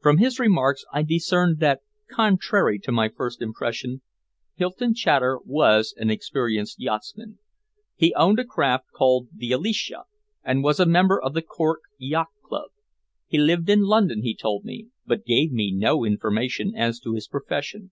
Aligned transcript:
From 0.00 0.18
his 0.18 0.38
remarks 0.38 0.84
I 0.92 1.02
discerned 1.02 1.58
that, 1.58 1.80
contrary 2.08 2.78
to 2.84 2.92
my 2.92 3.08
first 3.08 3.42
impression, 3.42 4.00
Hylton 4.54 4.94
Chater 4.94 5.40
was 5.44 5.92
an 5.96 6.08
experienced 6.08 6.78
yachtsman. 6.78 7.40
He 7.96 8.14
owned 8.14 8.38
a 8.38 8.44
craft 8.44 8.86
called 8.94 9.26
the 9.34 9.50
Alicia, 9.50 10.04
and 10.44 10.62
was 10.62 10.78
a 10.78 10.86
member 10.86 11.20
of 11.20 11.34
the 11.34 11.42
Cork 11.42 11.80
Yacht 11.98 12.28
Club. 12.44 12.70
He 13.26 13.38
lived 13.38 13.68
in 13.68 13.80
London, 13.82 14.22
he 14.22 14.36
told 14.36 14.64
me, 14.64 14.86
but 15.04 15.24
gave 15.24 15.50
me 15.50 15.72
no 15.72 16.04
information 16.04 16.72
as 16.76 17.00
to 17.00 17.14
his 17.14 17.26
profession. 17.26 17.90